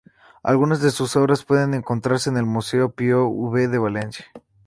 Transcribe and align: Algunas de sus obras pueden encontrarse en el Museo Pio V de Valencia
Algunas 0.41 0.81
de 0.81 0.89
sus 0.89 1.15
obras 1.15 1.45
pueden 1.45 1.75
encontrarse 1.75 2.31
en 2.31 2.37
el 2.37 2.45
Museo 2.47 2.89
Pio 2.89 3.27
V 3.27 3.67
de 3.67 3.77
Valencia 3.77 4.25